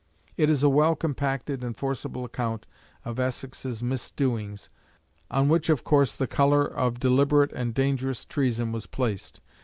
[0.35, 2.65] It is a well compacted and forcible account
[3.05, 4.67] of Essex's misdoings,
[5.29, 9.41] on which of course the colour of deliberate and dangerous treason was placed.